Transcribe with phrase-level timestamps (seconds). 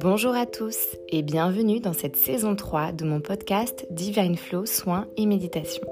[0.00, 0.78] Bonjour à tous
[1.08, 5.82] et bienvenue dans cette saison 3 de mon podcast Divine Flow Soins et Méditation.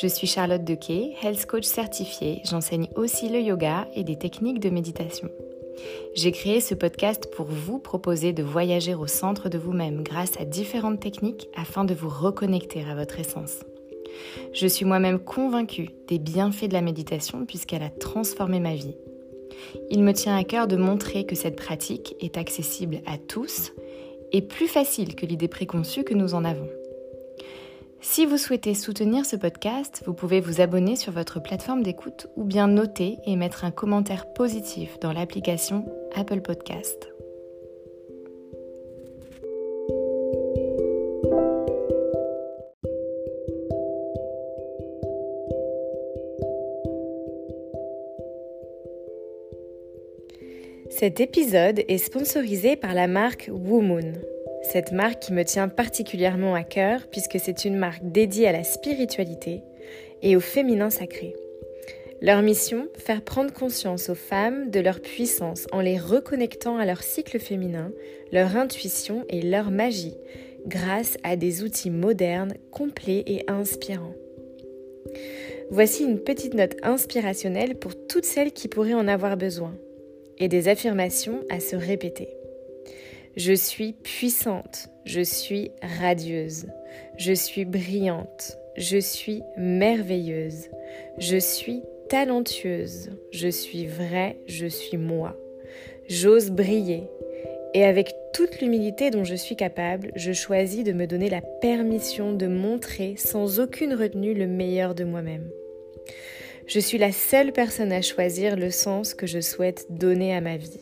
[0.00, 2.40] Je suis Charlotte Dequet, health coach certifiée.
[2.44, 5.28] J'enseigne aussi le yoga et des techniques de méditation.
[6.14, 10.44] J'ai créé ce podcast pour vous proposer de voyager au centre de vous-même grâce à
[10.44, 13.64] différentes techniques afin de vous reconnecter à votre essence.
[14.52, 18.94] Je suis moi-même convaincue des bienfaits de la méditation puisqu'elle a transformé ma vie.
[19.90, 23.72] Il me tient à cœur de montrer que cette pratique est accessible à tous
[24.32, 26.68] et plus facile que l'idée préconçue que nous en avons.
[28.00, 32.44] Si vous souhaitez soutenir ce podcast, vous pouvez vous abonner sur votre plateforme d'écoute ou
[32.44, 37.15] bien noter et mettre un commentaire positif dans l'application Apple Podcast.
[50.98, 54.14] Cet épisode est sponsorisé par la marque Womoon.
[54.62, 58.64] Cette marque qui me tient particulièrement à cœur puisque c'est une marque dédiée à la
[58.64, 59.60] spiritualité
[60.22, 61.36] et au féminin sacré.
[62.22, 67.02] Leur mission, faire prendre conscience aux femmes de leur puissance en les reconnectant à leur
[67.02, 67.92] cycle féminin,
[68.32, 70.16] leur intuition et leur magie,
[70.66, 74.14] grâce à des outils modernes, complets et inspirants.
[75.70, 79.74] Voici une petite note inspirationnelle pour toutes celles qui pourraient en avoir besoin
[80.38, 82.28] et des affirmations à se répéter.
[83.36, 86.66] Je suis puissante, je suis radieuse,
[87.18, 90.70] je suis brillante, je suis merveilleuse,
[91.18, 95.36] je suis talentueuse, je suis vraie, je suis moi.
[96.08, 97.04] J'ose briller
[97.74, 102.32] et avec toute l'humilité dont je suis capable, je choisis de me donner la permission
[102.32, 105.50] de montrer sans aucune retenue le meilleur de moi-même.
[106.66, 110.56] Je suis la seule personne à choisir le sens que je souhaite donner à ma
[110.56, 110.80] vie.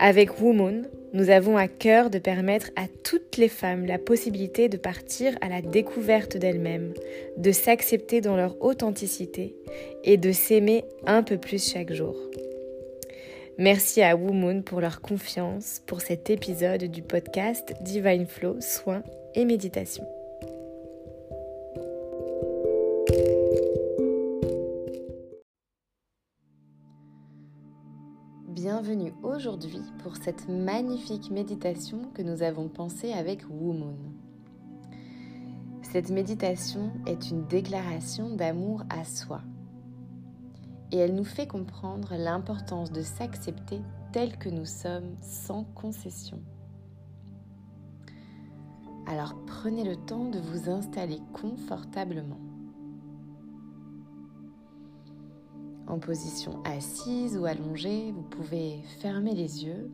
[0.00, 4.76] Avec Woman, nous avons à cœur de permettre à toutes les femmes la possibilité de
[4.76, 6.92] partir à la découverte d'elles-mêmes,
[7.36, 9.54] de s'accepter dans leur authenticité
[10.04, 12.16] et de s'aimer un peu plus chaque jour.
[13.58, 19.02] Merci à Woman pour leur confiance pour cet épisode du podcast Divine Flow, soins
[19.34, 20.04] et méditation.
[28.86, 33.96] Bienvenue aujourd'hui pour cette magnifique méditation que nous avons pensée avec Womoon.
[35.82, 39.40] Cette méditation est une déclaration d'amour à soi
[40.92, 43.80] et elle nous fait comprendre l'importance de s'accepter
[44.12, 46.40] tel que nous sommes sans concession.
[49.06, 52.38] Alors prenez le temps de vous installer confortablement.
[55.86, 59.90] En position assise ou allongée, vous pouvez fermer les yeux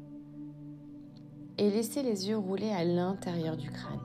[1.59, 4.01] et laisser les yeux rouler à l'intérieur du crâne.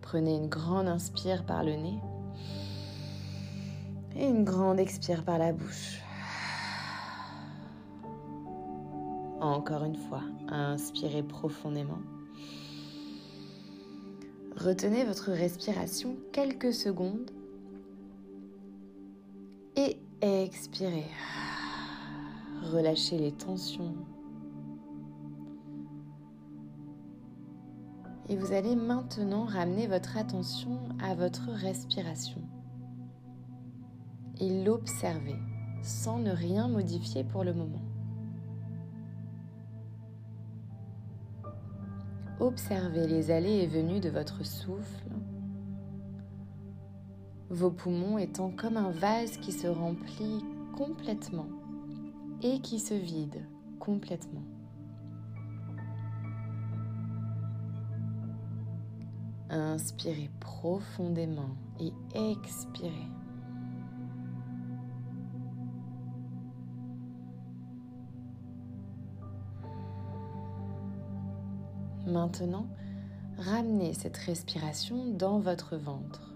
[0.00, 2.00] Prenez une grande inspire par le nez
[4.16, 6.00] et une grande expire par la bouche.
[9.40, 12.00] Encore une fois, inspirez profondément.
[14.60, 17.30] Retenez votre respiration quelques secondes
[19.76, 21.06] et expirez.
[22.72, 23.94] Relâchez les tensions.
[28.28, 32.42] Et vous allez maintenant ramener votre attention à votre respiration
[34.40, 35.36] et l'observer
[35.84, 37.87] sans ne rien modifier pour le moment.
[42.40, 45.10] Observez les allées et venues de votre souffle,
[47.50, 50.44] vos poumons étant comme un vase qui se remplit
[50.76, 51.48] complètement
[52.42, 53.44] et qui se vide
[53.80, 54.44] complètement.
[59.50, 63.17] Inspirez profondément et expirez.
[72.08, 72.66] Maintenant,
[73.36, 76.34] ramenez cette respiration dans votre ventre,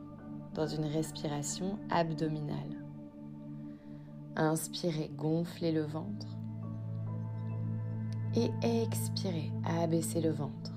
[0.52, 2.84] dans une respiration abdominale.
[4.36, 6.26] Inspirez, gonflez le ventre.
[8.36, 10.72] Et expirez, abaissez le ventre.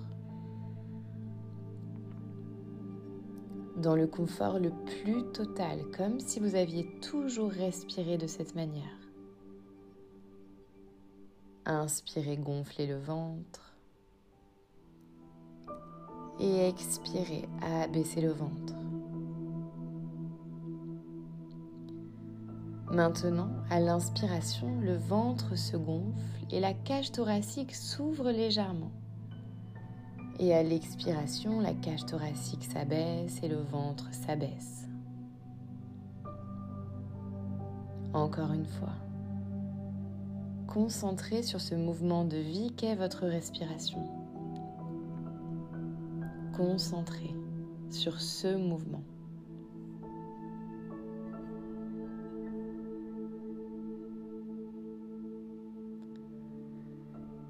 [3.76, 8.98] Dans le confort le plus total, comme si vous aviez toujours respiré de cette manière.
[11.66, 13.75] Inspirez, gonflez le ventre
[16.40, 18.74] et expirez à baisser le ventre.
[22.92, 28.92] Maintenant, à l'inspiration, le ventre se gonfle et la cage thoracique s'ouvre légèrement.
[30.40, 34.88] Et à l'expiration, la cage thoracique s'abaisse et le ventre s'abaisse.
[38.14, 38.94] Encore une fois.
[40.68, 44.25] Concentrez sur ce mouvement de vie qu'est votre respiration.
[46.56, 47.36] Concentrez
[47.90, 49.04] sur ce mouvement.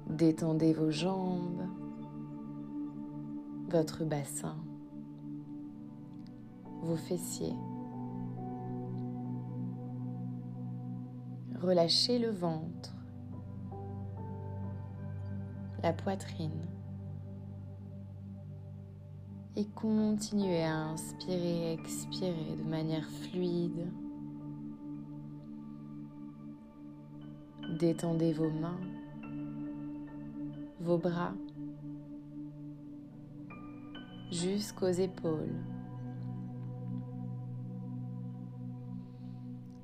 [0.08, 1.68] Détendez vos jambes,
[3.68, 4.56] votre bassin,
[6.82, 7.54] vos fessiers.
[11.60, 12.96] Relâchez le ventre,
[15.84, 16.66] la poitrine
[19.56, 23.90] et continuez à inspirer et expirer de manière fluide.
[27.78, 28.80] Détendez vos mains,
[30.80, 31.32] vos bras
[34.30, 35.56] jusqu'aux épaules.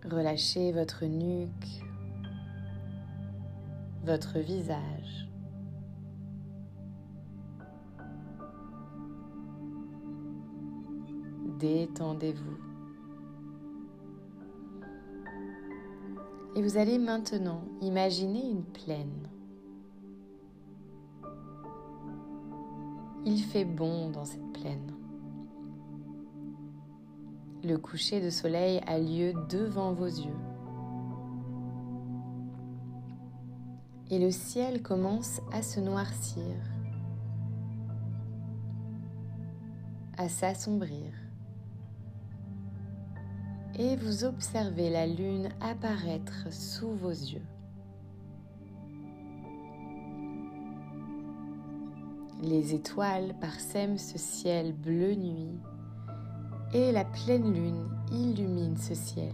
[0.05, 1.83] Relâchez votre nuque,
[4.05, 5.32] votre visage.
[11.63, 12.57] Détendez-vous.
[16.57, 19.29] Et vous allez maintenant imaginer une plaine.
[23.25, 24.93] Il fait bon dans cette plaine.
[27.63, 30.41] Le coucher de soleil a lieu devant vos yeux.
[34.11, 36.57] Et le ciel commence à se noircir,
[40.19, 41.22] à s'assombrir.
[43.79, 47.47] Et vous observez la lune apparaître sous vos yeux.
[52.43, 55.59] Les étoiles parsèment ce ciel bleu nuit
[56.75, 59.33] et la pleine lune illumine ce ciel.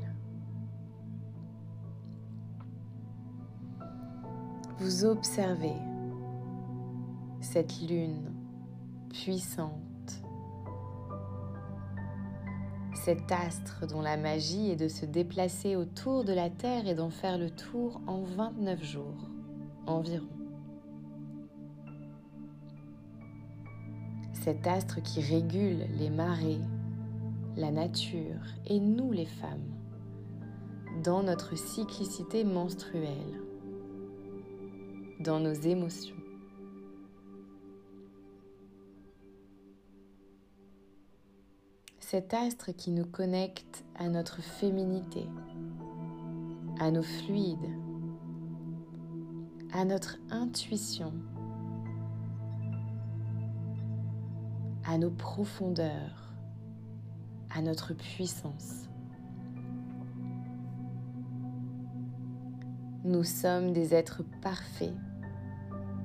[4.79, 5.75] Vous observez
[7.41, 8.33] cette lune
[9.11, 9.88] puissante,
[13.05, 17.11] cet astre dont la magie est de se déplacer autour de la Terre et d'en
[17.11, 19.31] faire le tour en 29 jours
[19.87, 20.29] environ.
[24.49, 26.61] cet astre qui régule les marées,
[27.57, 29.75] la nature et nous les femmes
[31.05, 33.43] dans notre cyclicité menstruelle,
[35.21, 36.18] dans nos émotions.
[42.11, 45.27] Cet astre qui nous connecte à notre féminité,
[46.81, 47.59] à nos fluides,
[49.75, 51.13] à notre intuition
[54.87, 56.33] à nos profondeurs,
[57.55, 58.89] à notre puissance.
[63.05, 64.95] Nous sommes des êtres parfaits,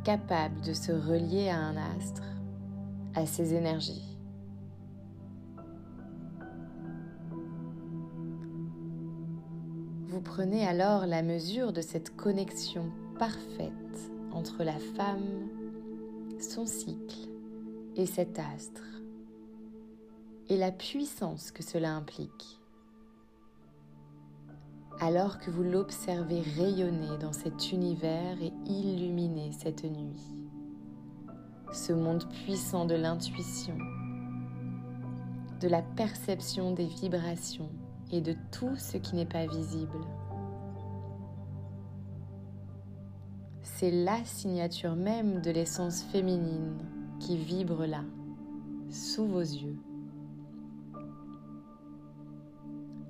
[0.03, 2.23] capables de se relier à un astre,
[3.15, 4.12] à ses énergies.
[10.23, 15.49] Prenez alors la mesure de cette connexion parfaite entre la femme,
[16.39, 17.29] son cycle
[17.95, 18.81] et cet astre
[20.49, 22.59] et la puissance que cela implique.
[24.99, 30.21] Alors que vous l'observez rayonner dans cet univers et illuminer cette nuit,
[31.71, 33.77] ce monde puissant de l'intuition,
[35.59, 37.71] de la perception des vibrations
[38.11, 39.99] et de tout ce qui n'est pas visible.
[43.61, 46.77] C'est la signature même de l'essence féminine
[47.19, 48.03] qui vibre là,
[48.89, 49.77] sous vos yeux.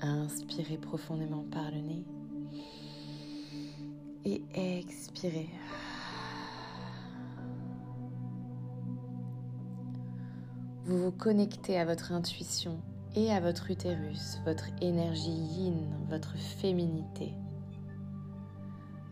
[0.01, 2.05] Inspirez profondément par le nez
[4.25, 5.49] et expirez.
[10.85, 12.79] Vous vous connectez à votre intuition
[13.15, 15.75] et à votre utérus, votre énergie yin,
[16.09, 17.33] votre féminité.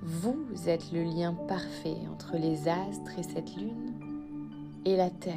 [0.01, 3.93] Vous êtes le lien parfait entre les astres et cette lune
[4.86, 5.36] et la terre,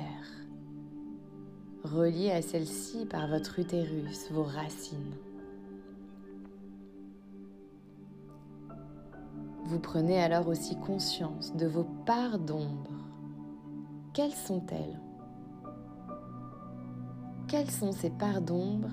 [1.85, 5.15] reliée à celle-ci par votre utérus, vos racines.
[9.67, 12.91] Vous prenez alors aussi conscience de vos parts d'ombre.
[14.15, 15.04] Quelles sont-elles?
[17.57, 18.89] Quelles sont ces parts d'ombre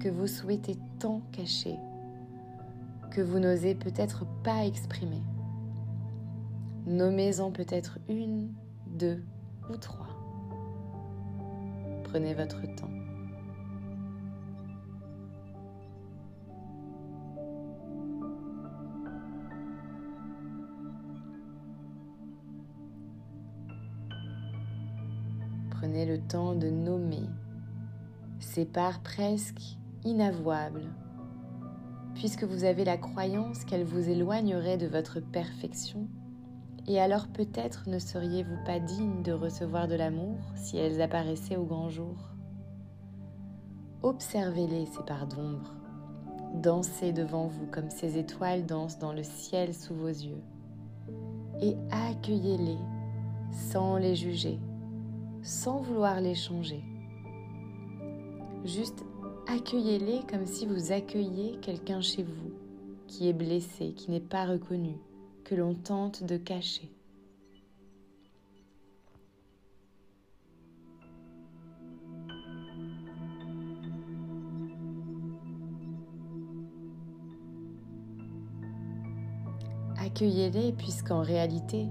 [0.00, 1.76] que vous souhaitez tant cacher
[3.12, 5.22] que vous n'osez peut-être pas exprimer?
[6.86, 8.52] Nommez-en peut-être une,
[8.88, 9.22] deux
[9.72, 10.08] ou trois.
[12.02, 12.90] Prenez votre temps.
[25.70, 27.28] Prenez le temps de nommer
[28.64, 30.92] parts presque inavouables,
[32.14, 36.08] puisque vous avez la croyance qu'elles vous éloigneraient de votre perfection,
[36.86, 41.64] et alors peut-être ne seriez-vous pas digne de recevoir de l'amour si elles apparaissaient au
[41.64, 42.16] grand jour.
[44.02, 45.74] Observez-les, ces parts d'ombre,
[46.54, 50.42] dansez devant vous comme ces étoiles dansent dans le ciel sous vos yeux,
[51.60, 52.78] et accueillez-les
[53.52, 54.58] sans les juger
[55.42, 56.84] sans vouloir les changer.
[58.64, 59.04] Juste
[59.46, 62.52] accueillez-les comme si vous accueilliez quelqu'un chez vous
[63.06, 64.96] qui est blessé, qui n'est pas reconnu,
[65.44, 66.92] que l'on tente de cacher.
[79.98, 81.86] Accueillez-les puisqu'en réalité,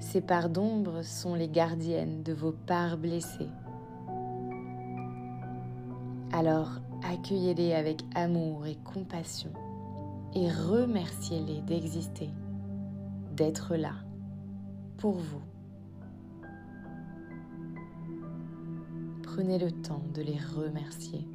[0.00, 3.48] ces parts d'ombre sont les gardiennes de vos parts blessées.
[6.40, 6.70] Alors
[7.02, 9.52] accueillez-les avec amour et compassion
[10.34, 12.30] et remerciez-les d'exister,
[13.36, 13.92] d'être là
[14.96, 15.42] pour vous.
[19.22, 21.28] Prenez le temps de les remercier.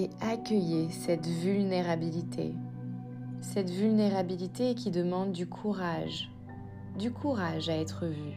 [0.00, 2.54] Et accueillez cette vulnérabilité.
[3.42, 6.30] Cette vulnérabilité qui demande du courage,
[6.98, 8.32] du courage à être vu.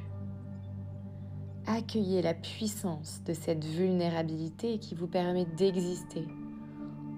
[1.65, 6.27] Accueillez la puissance de cette vulnérabilité qui vous permet d'exister,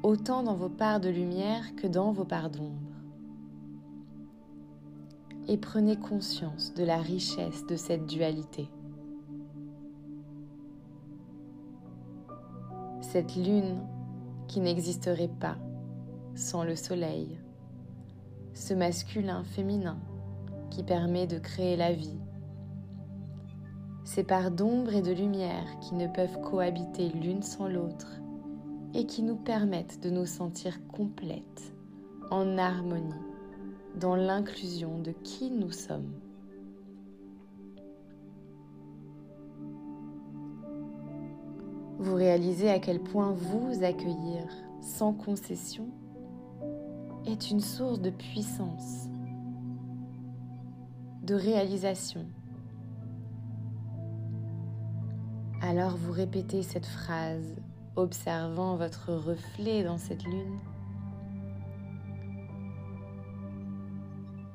[0.03, 2.91] autant dans vos parts de lumière que dans vos parts d'ombre.
[5.47, 8.69] Et prenez conscience de la richesse de cette dualité.
[13.01, 13.79] Cette lune
[14.47, 15.57] qui n'existerait pas
[16.35, 17.39] sans le soleil,
[18.53, 19.97] ce masculin féminin
[20.69, 22.19] qui permet de créer la vie,
[24.03, 28.19] ces parts d'ombre et de lumière qui ne peuvent cohabiter l'une sans l'autre
[28.93, 31.73] et qui nous permettent de nous sentir complètes,
[32.31, 33.13] en harmonie,
[33.99, 36.13] dans l'inclusion de qui nous sommes.
[41.97, 44.43] Vous réalisez à quel point vous accueillir
[44.81, 45.87] sans concession
[47.25, 49.07] est une source de puissance,
[51.23, 52.25] de réalisation.
[55.61, 57.55] Alors vous répétez cette phrase,
[57.95, 60.59] observant votre reflet dans cette lune.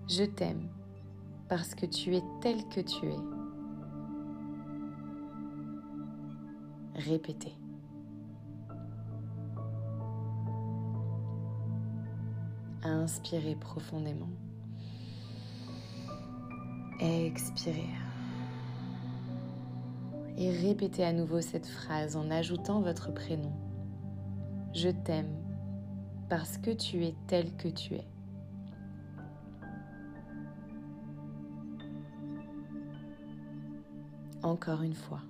[0.09, 0.69] Je t'aime
[1.49, 3.40] parce que tu es tel que tu es.
[7.09, 7.55] Répétez.
[12.83, 14.29] Inspirez profondément.
[17.01, 17.89] Expirez.
[20.37, 23.53] Et répétez à nouveau cette phrase en ajoutant votre prénom.
[24.75, 25.35] Je t'aime
[26.29, 28.07] parce que tu es tel que tu es.
[34.43, 35.21] Encore une fois.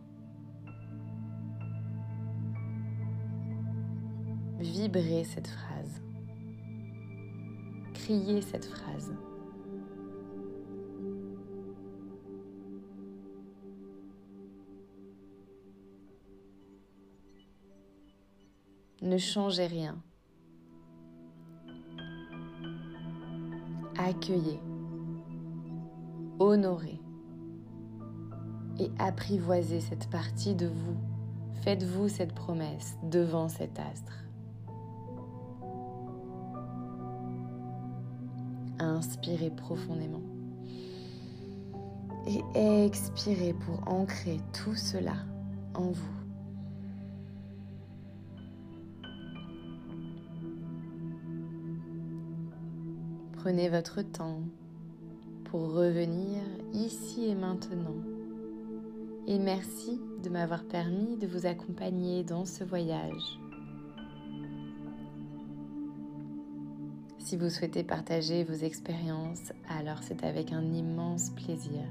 [4.60, 6.02] Vibrez cette phrase.
[7.94, 9.14] Criez cette phrase.
[19.00, 20.02] Ne changez rien.
[23.96, 24.60] Accueillez,
[26.38, 27.00] honorez
[28.78, 30.96] et apprivoisez cette partie de vous.
[31.62, 34.24] Faites-vous cette promesse devant cet astre.
[39.00, 40.20] Inspirez profondément.
[42.54, 45.14] Et expirez pour ancrer tout cela
[45.74, 46.16] en vous.
[53.38, 54.42] Prenez votre temps
[55.44, 56.42] pour revenir
[56.74, 57.96] ici et maintenant.
[59.26, 63.39] Et merci de m'avoir permis de vous accompagner dans ce voyage.
[67.30, 71.84] Si vous souhaitez partager vos expériences, alors c'est avec un immense plaisir.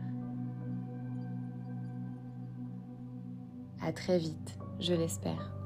[3.82, 5.59] À très vite, je l'espère.